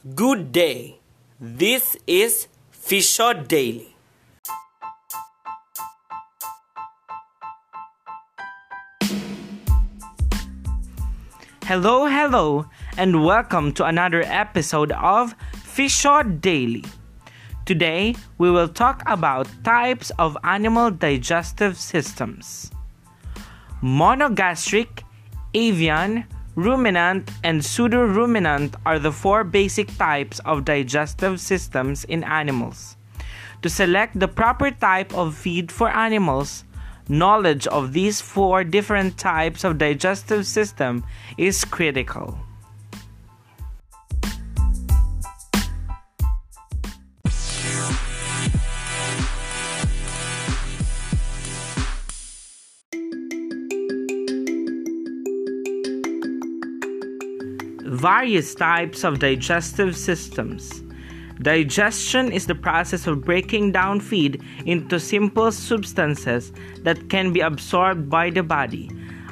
Good 0.00 0.50
day. 0.50 0.98
This 1.38 1.94
is 2.06 2.48
Fisher 2.70 3.34
Daily. 3.34 3.94
Hello, 11.64 12.06
hello, 12.06 12.64
and 12.96 13.22
welcome 13.22 13.74
to 13.74 13.84
another 13.84 14.22
episode 14.22 14.90
of 14.92 15.34
Fisher 15.62 16.22
Daily. 16.22 16.84
Today, 17.66 18.14
we 18.38 18.50
will 18.50 18.68
talk 18.68 19.02
about 19.04 19.50
types 19.64 20.10
of 20.18 20.34
animal 20.44 20.90
digestive 20.90 21.76
systems. 21.76 22.70
Monogastric, 23.82 25.02
avian, 25.52 26.24
ruminant, 26.60 27.30
and 27.42 27.60
pseudoruminant 27.60 28.74
are 28.84 28.98
the 28.98 29.12
four 29.12 29.44
basic 29.44 29.96
types 29.96 30.38
of 30.40 30.64
digestive 30.64 31.40
systems 31.40 32.04
in 32.04 32.22
animals. 32.24 32.96
To 33.62 33.68
select 33.68 34.18
the 34.18 34.28
proper 34.28 34.70
type 34.70 35.12
of 35.14 35.34
feed 35.34 35.72
for 35.72 35.88
animals, 35.88 36.64
knowledge 37.08 37.66
of 37.66 37.92
these 37.92 38.20
four 38.20 38.64
different 38.64 39.18
types 39.18 39.64
of 39.64 39.78
digestive 39.78 40.46
system 40.46 41.04
is 41.36 41.64
critical. 41.64 42.38
Various 57.90 58.54
types 58.54 59.02
of 59.02 59.18
digestive 59.18 59.96
systems. 59.96 60.84
Digestion 61.42 62.30
is 62.30 62.46
the 62.46 62.54
process 62.54 63.08
of 63.08 63.24
breaking 63.24 63.72
down 63.72 63.98
feed 63.98 64.40
into 64.64 65.00
simple 65.00 65.50
substances 65.50 66.52
that 66.84 67.10
can 67.10 67.32
be 67.32 67.40
absorbed 67.40 68.08
by 68.08 68.30
the 68.30 68.44
body. 68.44 68.88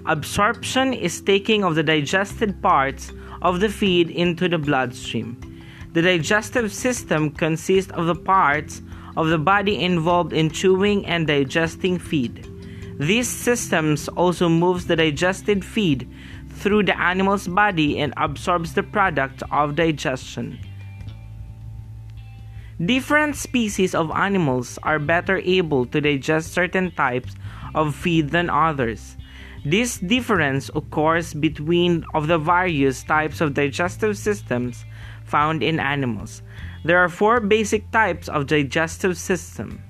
Absorption 0.06 0.92
is 0.92 1.20
taking 1.20 1.62
of 1.62 1.76
the 1.76 1.84
digested 1.84 2.60
parts 2.60 3.12
of 3.42 3.60
the 3.60 3.68
feed 3.68 4.10
into 4.10 4.48
the 4.48 4.58
bloodstream. 4.58 5.38
The 5.92 6.02
digestive 6.02 6.72
system 6.72 7.30
consists 7.30 7.92
of 7.92 8.06
the 8.06 8.16
parts 8.16 8.82
of 9.16 9.28
the 9.28 9.38
body 9.38 9.80
involved 9.80 10.32
in 10.32 10.50
chewing 10.50 11.06
and 11.06 11.28
digesting 11.28 12.00
feed. 12.00 12.44
These 12.98 13.28
systems 13.28 14.08
also 14.08 14.48
moves 14.48 14.88
the 14.88 14.96
digested 14.96 15.64
feed 15.64 16.10
through 16.58 16.82
the 16.82 17.00
animal's 17.00 17.46
body 17.46 17.98
and 17.98 18.12
absorbs 18.16 18.74
the 18.74 18.82
product 18.82 19.42
of 19.50 19.76
digestion. 19.76 20.58
Different 22.84 23.34
species 23.34 23.94
of 23.94 24.10
animals 24.10 24.78
are 24.82 24.98
better 24.98 25.38
able 25.38 25.86
to 25.86 26.00
digest 26.00 26.52
certain 26.52 26.90
types 26.92 27.34
of 27.74 27.94
feed 27.94 28.30
than 28.30 28.50
others. 28.50 29.16
This 29.64 29.98
difference 29.98 30.70
occurs 30.74 31.34
between 31.34 32.04
of 32.14 32.28
the 32.28 32.38
various 32.38 33.02
types 33.02 33.40
of 33.40 33.54
digestive 33.54 34.16
systems 34.16 34.84
found 35.24 35.62
in 35.62 35.80
animals. 35.80 36.42
There 36.84 36.98
are 36.98 37.08
four 37.08 37.40
basic 37.40 37.90
types 37.90 38.28
of 38.28 38.46
digestive 38.46 39.18
system: 39.18 39.82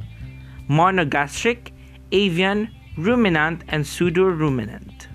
monogastric, 0.71 1.73
avian, 2.13 2.73
ruminant, 2.97 3.65
and 3.69 3.85
pseudoruminant. 3.85 5.08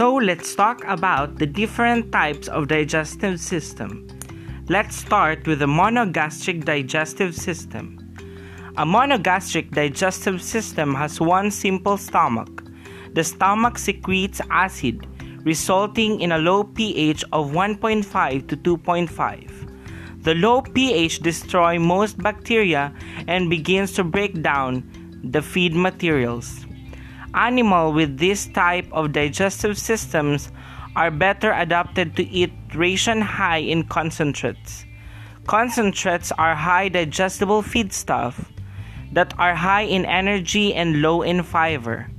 So 0.00 0.14
let's 0.14 0.54
talk 0.54 0.82
about 0.86 1.36
the 1.36 1.44
different 1.44 2.10
types 2.10 2.48
of 2.48 2.68
digestive 2.68 3.38
system. 3.38 4.08
Let's 4.66 4.96
start 4.96 5.46
with 5.46 5.58
the 5.58 5.66
monogastric 5.66 6.64
digestive 6.64 7.34
system. 7.34 7.98
A 8.78 8.86
monogastric 8.86 9.72
digestive 9.72 10.40
system 10.40 10.94
has 10.94 11.20
one 11.20 11.50
simple 11.50 11.98
stomach. 11.98 12.64
The 13.12 13.22
stomach 13.22 13.76
secretes 13.76 14.40
acid, 14.48 15.06
resulting 15.44 16.22
in 16.22 16.32
a 16.32 16.38
low 16.38 16.64
pH 16.64 17.22
of 17.32 17.50
1.5 17.50 18.48
to 18.48 18.56
2.5. 18.56 20.22
The 20.22 20.34
low 20.34 20.62
pH 20.62 21.18
destroys 21.18 21.78
most 21.78 22.16
bacteria 22.16 22.94
and 23.28 23.50
begins 23.50 23.92
to 23.96 24.04
break 24.04 24.40
down 24.40 24.82
the 25.22 25.42
feed 25.42 25.74
materials. 25.74 26.64
Animals 27.34 27.94
with 27.94 28.18
this 28.18 28.46
type 28.46 28.88
of 28.92 29.12
digestive 29.12 29.78
systems 29.78 30.50
are 30.96 31.10
better 31.10 31.52
adapted 31.52 32.16
to 32.16 32.26
eat 32.26 32.52
ration 32.74 33.20
high 33.20 33.58
in 33.58 33.84
concentrates. 33.84 34.84
Concentrates 35.46 36.32
are 36.32 36.54
high 36.54 36.88
digestible 36.88 37.62
feedstuff 37.62 38.34
that 39.12 39.32
are 39.38 39.54
high 39.54 39.82
in 39.82 40.04
energy 40.04 40.74
and 40.74 41.02
low 41.02 41.22
in 41.22 41.42
fiber. 41.42 42.10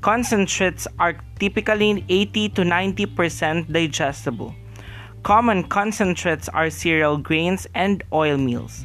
Concentrates 0.00 0.86
are 0.98 1.16
typically 1.38 2.04
80 2.08 2.48
to 2.50 2.62
90% 2.62 3.72
digestible. 3.72 4.54
Common 5.22 5.64
concentrates 5.64 6.48
are 6.50 6.68
cereal 6.68 7.16
grains 7.16 7.66
and 7.74 8.02
oil 8.12 8.36
meals. 8.36 8.84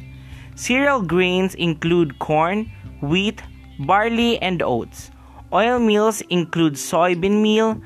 Cereal 0.54 1.02
grains 1.02 1.54
include 1.54 2.18
corn, 2.18 2.70
wheat, 3.02 3.42
barley, 3.78 4.40
and 4.40 4.62
oats. 4.62 5.10
Oil 5.52 5.78
meals 5.80 6.20
include 6.30 6.74
soybean 6.74 7.42
meal, 7.42 7.80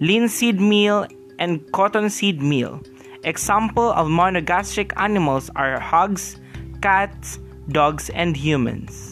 linseed 0.00 0.60
meal, 0.60 1.06
and 1.38 1.60
cottonseed 1.72 2.42
meal. 2.42 2.80
Example 3.24 3.92
of 3.92 4.08
monogastric 4.08 4.92
animals 4.96 5.50
are 5.56 5.80
hogs, 5.80 6.36
cats, 6.82 7.38
dogs, 7.68 8.10
and 8.10 8.36
humans. 8.36 9.11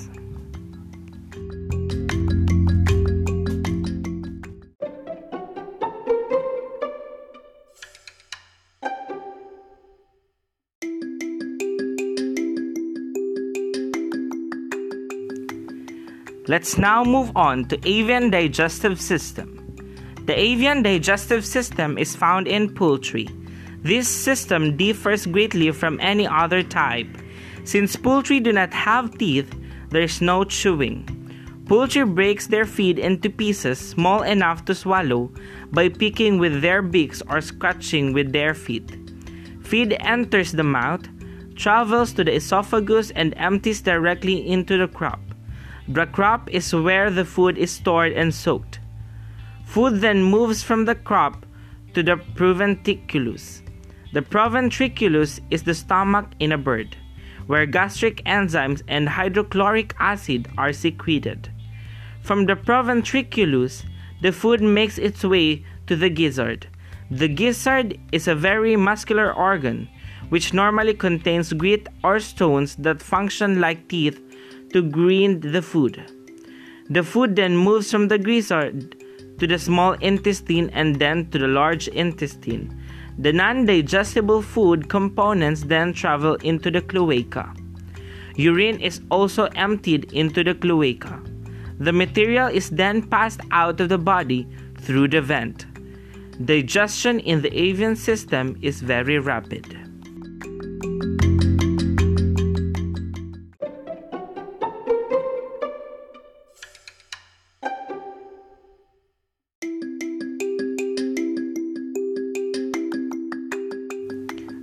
Let's 16.50 16.76
now 16.78 17.04
move 17.04 17.30
on 17.36 17.66
to 17.66 17.78
avian 17.88 18.28
digestive 18.28 19.00
system. 19.00 19.72
The 20.26 20.36
avian 20.36 20.82
digestive 20.82 21.46
system 21.46 21.96
is 21.96 22.16
found 22.16 22.48
in 22.48 22.74
poultry. 22.74 23.28
This 23.84 24.08
system 24.08 24.76
differs 24.76 25.26
greatly 25.26 25.70
from 25.70 26.00
any 26.00 26.26
other 26.26 26.64
type. 26.64 27.06
Since 27.62 27.94
poultry 27.94 28.40
do 28.40 28.52
not 28.52 28.74
have 28.74 29.16
teeth, 29.16 29.54
there 29.90 30.02
is 30.02 30.20
no 30.20 30.42
chewing. 30.42 31.06
Poultry 31.66 32.04
breaks 32.04 32.48
their 32.48 32.66
feed 32.66 32.98
into 32.98 33.30
pieces 33.30 33.78
small 33.78 34.22
enough 34.24 34.64
to 34.64 34.74
swallow 34.74 35.30
by 35.70 35.88
picking 35.88 36.40
with 36.40 36.62
their 36.62 36.82
beaks 36.82 37.22
or 37.28 37.40
scratching 37.40 38.12
with 38.12 38.32
their 38.32 38.54
feet. 38.54 38.98
Feed 39.62 39.96
enters 40.00 40.50
the 40.50 40.64
mouth, 40.64 41.06
travels 41.54 42.12
to 42.14 42.24
the 42.24 42.34
esophagus, 42.34 43.12
and 43.12 43.34
empties 43.36 43.80
directly 43.80 44.48
into 44.48 44.76
the 44.76 44.88
crop. 44.88 45.20
The 45.92 46.06
crop 46.06 46.48
is 46.52 46.72
where 46.72 47.10
the 47.10 47.24
food 47.24 47.58
is 47.58 47.72
stored 47.72 48.12
and 48.12 48.32
soaked. 48.32 48.78
Food 49.64 50.00
then 50.00 50.22
moves 50.22 50.62
from 50.62 50.84
the 50.84 50.94
crop 50.94 51.44
to 51.94 52.02
the 52.04 52.16
proventriculus. 52.36 53.62
The 54.12 54.22
proventriculus 54.22 55.40
is 55.50 55.64
the 55.64 55.74
stomach 55.74 56.28
in 56.38 56.52
a 56.52 56.58
bird, 56.58 56.96
where 57.48 57.66
gastric 57.66 58.22
enzymes 58.24 58.82
and 58.86 59.08
hydrochloric 59.08 59.96
acid 59.98 60.46
are 60.56 60.72
secreted. 60.72 61.50
From 62.22 62.46
the 62.46 62.54
proventriculus, 62.54 63.82
the 64.22 64.30
food 64.30 64.62
makes 64.62 64.96
its 64.96 65.24
way 65.24 65.64
to 65.88 65.96
the 65.96 66.08
gizzard. 66.08 66.68
The 67.10 67.26
gizzard 67.26 67.98
is 68.12 68.28
a 68.28 68.36
very 68.36 68.76
muscular 68.76 69.34
organ, 69.34 69.88
which 70.28 70.54
normally 70.54 70.94
contains 70.94 71.52
grit 71.52 71.88
or 72.04 72.20
stones 72.20 72.76
that 72.76 73.02
function 73.02 73.60
like 73.60 73.88
teeth 73.88 74.20
to 74.72 74.82
grind 74.82 75.42
the 75.42 75.62
food. 75.62 76.02
The 76.88 77.02
food 77.02 77.36
then 77.36 77.56
moves 77.56 77.90
from 77.90 78.08
the 78.08 78.18
gizzard 78.18 78.96
to 79.38 79.46
the 79.46 79.58
small 79.58 79.92
intestine 79.94 80.70
and 80.70 80.96
then 80.96 81.30
to 81.30 81.38
the 81.38 81.48
large 81.48 81.88
intestine. 81.88 82.76
The 83.18 83.32
non 83.32 83.66
digestible 83.66 84.42
food 84.42 84.88
components 84.88 85.64
then 85.64 85.92
travel 85.92 86.34
into 86.36 86.70
the 86.70 86.82
cloaca. 86.82 87.54
Urine 88.36 88.80
is 88.80 89.00
also 89.10 89.44
emptied 89.56 90.12
into 90.12 90.42
the 90.42 90.54
cloaca. 90.54 91.20
The 91.78 91.92
material 91.92 92.48
is 92.48 92.70
then 92.70 93.02
passed 93.02 93.40
out 93.50 93.80
of 93.80 93.88
the 93.88 93.98
body 93.98 94.46
through 94.78 95.08
the 95.08 95.20
vent. 95.20 95.66
Digestion 96.44 97.20
in 97.20 97.42
the 97.42 97.54
avian 97.56 97.96
system 97.96 98.56
is 98.62 98.80
very 98.80 99.18
rapid. 99.18 99.89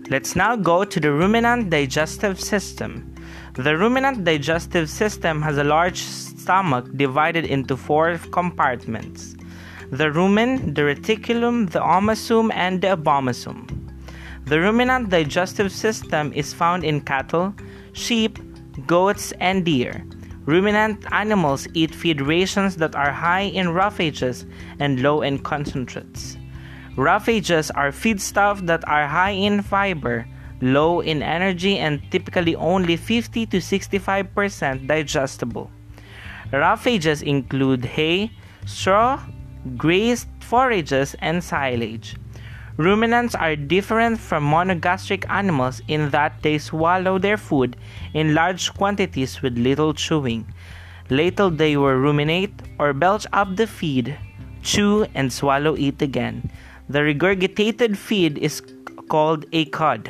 Let's 0.09 0.37
now 0.37 0.55
go 0.55 0.85
to 0.85 0.99
the 1.01 1.11
ruminant 1.11 1.69
digestive 1.69 2.39
system. 2.39 3.13
The 3.55 3.75
ruminant 3.75 4.23
digestive 4.23 4.89
system 4.89 5.41
has 5.41 5.57
a 5.57 5.65
large 5.65 5.99
stomach 5.99 6.87
divided 6.95 7.43
into 7.43 7.75
four 7.75 8.17
compartments 8.31 9.35
the 9.91 10.05
rumen, 10.05 10.75
the 10.75 10.81
reticulum, 10.83 11.69
the 11.71 11.79
omasum, 11.79 12.51
and 12.53 12.81
the 12.81 12.95
abomasum. 12.95 13.67
The 14.45 14.61
ruminant 14.61 15.09
digestive 15.09 15.73
system 15.73 16.31
is 16.33 16.53
found 16.53 16.85
in 16.85 17.01
cattle, 17.01 17.53
sheep, 17.91 18.39
goats, 18.85 19.33
and 19.41 19.65
deer. 19.65 20.05
Ruminant 20.45 21.05
animals 21.11 21.67
eat 21.73 21.93
feed 21.93 22.21
rations 22.21 22.77
that 22.77 22.95
are 22.95 23.11
high 23.11 23.51
in 23.51 23.73
roughages 23.73 24.45
and 24.79 25.01
low 25.01 25.21
in 25.21 25.39
concentrates. 25.39 26.37
Roughages 26.97 27.69
are 27.75 27.91
feedstuffs 27.91 28.65
that 28.65 28.81
are 28.87 29.07
high 29.07 29.37
in 29.37 29.61
fiber, 29.61 30.25
low 30.61 30.99
in 30.99 31.21
energy, 31.21 31.77
and 31.77 32.01
typically 32.09 32.55
only 32.55 32.97
50 32.97 33.45
to 33.45 33.57
65% 33.57 34.87
digestible. 34.87 35.69
Roughages 36.51 37.21
include 37.21 37.85
hay, 37.85 38.31
straw, 38.65 39.21
grazed 39.77 40.27
forages, 40.39 41.15
and 41.19 41.43
silage. 41.43 42.15
Ruminants 42.77 43.35
are 43.35 43.55
different 43.55 44.19
from 44.19 44.43
monogastric 44.43 45.29
animals 45.29 45.81
in 45.87 46.09
that 46.09 46.41
they 46.41 46.57
swallow 46.57 47.19
their 47.19 47.37
food 47.37 47.77
in 48.15 48.33
large 48.33 48.73
quantities 48.73 49.41
with 49.43 49.57
little 49.57 49.93
chewing. 49.93 50.51
Later 51.09 51.49
they 51.49 51.77
will 51.77 51.93
ruminate 51.93 52.53
or 52.79 52.93
belch 52.93 53.27
up 53.33 53.55
the 53.55 53.67
feed, 53.67 54.17
chew, 54.63 55.05
and 55.13 55.31
swallow 55.31 55.75
it 55.75 56.01
again. 56.01 56.49
The 56.89 56.99
regurgitated 56.99 57.97
feed 57.97 58.37
is 58.37 58.61
called 59.09 59.45
a 59.51 59.65
cud. 59.65 60.09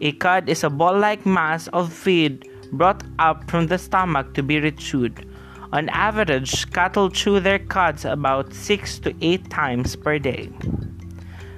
A 0.00 0.12
cud 0.12 0.48
is 0.48 0.62
a 0.62 0.70
ball 0.70 0.96
like 0.96 1.26
mass 1.26 1.66
of 1.68 1.92
feed 1.92 2.48
brought 2.72 3.02
up 3.18 3.50
from 3.50 3.66
the 3.66 3.78
stomach 3.78 4.34
to 4.34 4.42
be 4.42 4.60
rechewed. 4.60 5.26
On 5.72 5.88
average, 5.88 6.70
cattle 6.70 7.10
chew 7.10 7.40
their 7.40 7.58
cuds 7.58 8.04
about 8.04 8.52
6 8.54 8.98
to 9.00 9.14
8 9.20 9.50
times 9.50 9.96
per 9.96 10.20
day. 10.20 10.50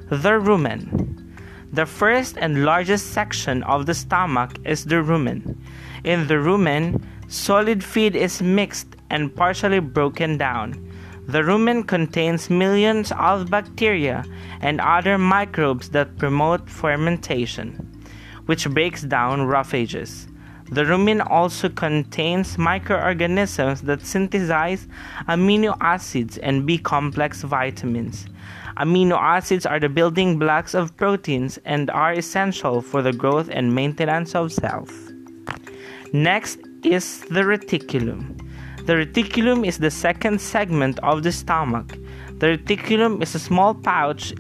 The 0.09 0.41
rumen. 0.41 1.35
The 1.73 1.85
first 1.85 2.39
and 2.39 2.65
largest 2.65 3.13
section 3.13 3.63
of 3.65 3.85
the 3.85 3.93
stomach 3.95 4.57
is 4.65 4.87
the 4.87 4.97
rumen. 4.97 5.57
In 6.05 6.29
the 6.29 6.35
rumen, 6.35 7.03
solid 7.29 7.85
feed 7.85 8.17
is 8.17 8.41
mixed 8.41 8.97
and 9.11 9.35
partially 9.35 9.81
broken 9.81 10.39
down. 10.39 10.86
The 11.29 11.43
rumen 11.43 11.87
contains 11.87 12.49
millions 12.49 13.13
of 13.19 13.51
bacteria 13.51 14.25
and 14.61 14.81
other 14.81 15.19
microbes 15.19 15.91
that 15.91 16.17
promote 16.19 16.71
fermentation, 16.71 17.91
which 18.47 18.71
breaks 18.71 19.03
down 19.03 19.43
roughages. 19.43 20.29
The 20.71 20.85
rumen 20.85 21.25
also 21.29 21.69
contains 21.69 22.59
microorganisms 22.59 23.83
that 23.83 24.07
synthesize 24.07 24.87
amino 25.29 25.77
acids 25.81 26.39
and 26.39 26.65
B 26.65 26.79
complex 26.79 27.43
vitamins. 27.43 28.27
Amino 28.77 29.17
acids 29.17 29.65
are 29.65 29.81
the 29.81 29.89
building 29.89 30.39
blocks 30.39 30.75
of 30.75 30.97
proteins 30.97 31.59
and 31.65 31.91
are 31.91 32.13
essential 32.13 32.83
for 32.83 33.03
the 33.03 33.13
growth 33.13 33.49
and 33.51 33.75
maintenance 33.75 34.35
of 34.35 34.53
cells. 34.53 34.93
Next 36.13 36.59
is 36.85 37.21
the 37.31 37.43
reticulum. 37.43 38.39
The 38.87 38.93
reticulum 38.93 39.67
is 39.67 39.79
the 39.79 39.91
second 39.91 40.41
segment 40.41 41.01
of 41.01 41.25
the 41.25 41.33
stomach. 41.33 41.99
The 42.39 42.57
reticulum 42.57 43.21
is 43.21 43.35
a 43.35 43.41
small 43.41 43.75
pouch 43.75 44.33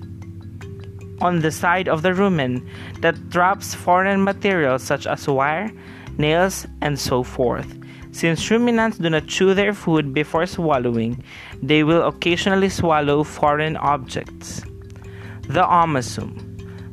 on 1.20 1.40
the 1.40 1.50
side 1.50 1.88
of 1.88 2.02
the 2.02 2.10
rumen 2.10 2.64
that 3.00 3.16
traps 3.32 3.74
foreign 3.74 4.22
materials 4.22 4.84
such 4.84 5.04
as 5.08 5.26
wire, 5.26 5.72
nails, 6.16 6.64
and 6.80 6.96
so 6.96 7.24
forth. 7.24 7.66
Since 8.12 8.48
ruminants 8.48 8.98
do 8.98 9.10
not 9.10 9.26
chew 9.26 9.52
their 9.52 9.74
food 9.74 10.14
before 10.14 10.46
swallowing, 10.46 11.24
they 11.60 11.82
will 11.82 12.06
occasionally 12.06 12.68
swallow 12.68 13.24
foreign 13.24 13.76
objects. 13.76 14.62
The 15.48 15.66
omasum. 15.66 16.38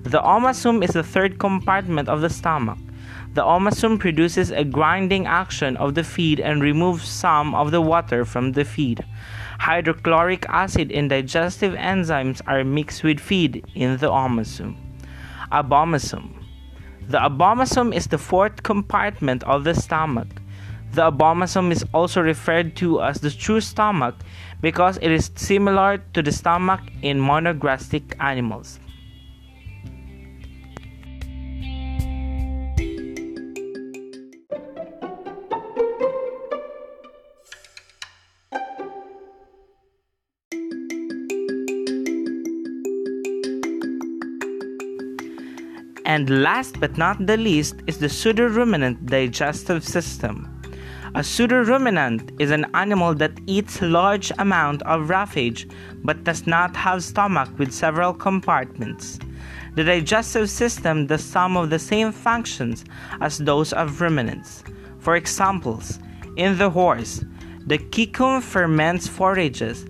The 0.01 0.21
omasum 0.21 0.83
is 0.83 0.91
the 0.91 1.03
third 1.03 1.37
compartment 1.37 2.09
of 2.09 2.21
the 2.21 2.31
stomach. 2.31 2.79
The 3.33 3.41
omasum 3.41 3.97
produces 3.97 4.51
a 4.51 4.63
grinding 4.63 5.25
action 5.25 5.75
of 5.77 5.95
the 5.95 6.03
feed 6.03 6.39
and 6.39 6.61
removes 6.61 7.07
some 7.07 7.55
of 7.55 7.71
the 7.71 7.81
water 7.81 8.25
from 8.25 8.51
the 8.51 8.63
feed. 8.63 9.03
Hydrochloric 9.57 10.45
acid 10.49 10.91
and 10.91 11.09
digestive 11.09 11.73
enzymes 11.73 12.41
are 12.45 12.63
mixed 12.63 13.03
with 13.03 13.19
feed 13.19 13.65
in 13.73 13.97
the 13.97 14.11
omasum. 14.11 14.75
Abomasum. 15.51 16.29
The 17.09 17.17
abomasum 17.17 17.91
is 17.95 18.05
the 18.05 18.19
fourth 18.19 18.61
compartment 18.61 19.43
of 19.45 19.63
the 19.63 19.73
stomach. 19.73 20.27
The 20.91 21.11
abomasum 21.11 21.71
is 21.71 21.83
also 21.91 22.21
referred 22.21 22.75
to 22.77 23.01
as 23.01 23.19
the 23.19 23.31
true 23.31 23.61
stomach 23.61 24.13
because 24.61 24.99
it 25.01 25.09
is 25.09 25.31
similar 25.35 26.03
to 26.13 26.21
the 26.21 26.31
stomach 26.31 26.81
in 27.01 27.19
monogastric 27.19 28.13
animals. 28.19 28.79
And 46.13 46.43
last 46.43 46.79
but 46.79 46.95
not 46.95 47.25
the 47.25 47.37
least 47.37 47.77
is 47.87 47.97
the 47.97 48.05
pseudoruminant 48.05 49.07
digestive 49.07 49.83
system. 49.83 50.47
A 51.15 51.21
pseudoruminant 51.21 52.39
is 52.39 52.51
an 52.51 52.67
animal 52.75 53.15
that 53.15 53.39
eats 53.47 53.81
large 53.81 54.31
amount 54.37 54.83
of 54.83 55.09
roughage 55.09 55.67
but 56.03 56.23
does 56.23 56.45
not 56.45 56.75
have 56.75 57.03
stomach 57.03 57.49
with 57.57 57.73
several 57.73 58.13
compartments. 58.13 59.17
The 59.73 59.83
digestive 59.83 60.51
system 60.51 61.07
does 61.07 61.23
some 61.23 61.57
of 61.57 61.71
the 61.71 61.79
same 61.79 62.11
functions 62.11 62.85
as 63.19 63.39
those 63.39 63.73
of 63.73 63.99
ruminants. 63.99 64.63
For 64.99 65.15
examples, 65.15 65.97
in 66.35 66.59
the 66.59 66.69
horse, 66.69 67.25
the 67.65 67.79
caecum 67.79 68.43
ferments 68.43 69.07
forages. 69.07 69.87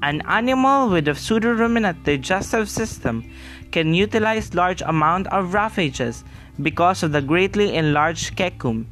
An 0.00 0.22
animal 0.28 0.90
with 0.90 1.08
a 1.08 1.16
pseudoruminant 1.18 2.04
digestive 2.04 2.70
system 2.70 3.28
can 3.74 3.92
utilize 3.92 4.54
large 4.54 4.82
amount 4.82 5.26
of 5.32 5.52
roughages 5.52 6.22
because 6.62 7.02
of 7.02 7.10
the 7.10 7.20
greatly 7.20 7.74
enlarged 7.74 8.36
cecum 8.36 8.86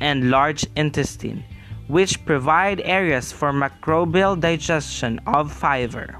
and 0.00 0.32
large 0.32 0.66
intestine, 0.74 1.44
which 1.86 2.24
provide 2.26 2.80
areas 2.80 3.30
for 3.30 3.52
microbial 3.52 4.34
digestion 4.38 5.20
of 5.28 5.52
fiber. 5.52 6.18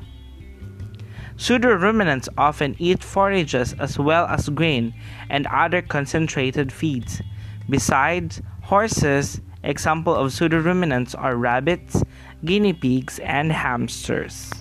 Pseudoruminants 1.37 2.29
often 2.39 2.77
eat 2.79 3.03
forages 3.03 3.75
as 3.81 3.99
well 3.99 4.25
as 4.27 4.49
grain 4.51 4.95
and 5.29 5.49
other 5.49 5.83
concentrated 5.83 6.71
feeds. 6.71 7.21
Besides 7.69 8.41
horses, 8.63 9.41
example 9.65 10.15
of 10.15 10.31
pseudoruminants 10.31 11.17
are 11.19 11.35
rabbits, 11.35 12.05
guinea 12.45 12.73
pigs, 12.73 13.19
and 13.19 13.51
hamsters. 13.51 14.53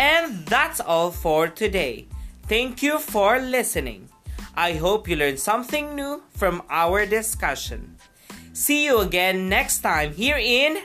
And 0.00 0.46
that's 0.46 0.80
all 0.80 1.10
for 1.10 1.46
today. 1.48 2.06
Thank 2.48 2.82
you 2.82 2.98
for 2.98 3.38
listening. 3.38 4.08
I 4.56 4.72
hope 4.72 5.06
you 5.06 5.14
learned 5.14 5.38
something 5.38 5.94
new 5.94 6.22
from 6.30 6.62
our 6.70 7.04
discussion. 7.04 7.96
See 8.54 8.86
you 8.86 9.00
again 9.00 9.50
next 9.50 9.80
time 9.80 10.14
here 10.14 10.38
in 10.40 10.80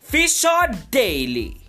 Fisher 0.00 0.68
Daily. 0.90 1.61